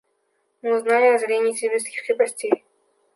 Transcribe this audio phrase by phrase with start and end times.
[0.63, 2.63] Мы узнали о разорении сибирских крепостей.